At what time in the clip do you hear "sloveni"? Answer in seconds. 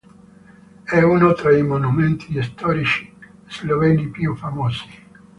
3.45-4.07